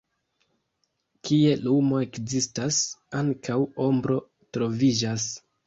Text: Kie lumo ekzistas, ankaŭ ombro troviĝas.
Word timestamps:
Kie 1.29 1.51
lumo 1.65 1.99
ekzistas, 2.07 2.81
ankaŭ 3.21 3.61
ombro 3.87 4.21
troviĝas. 4.55 5.33